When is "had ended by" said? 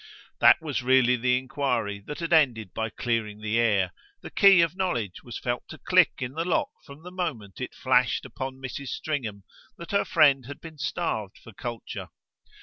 2.21-2.89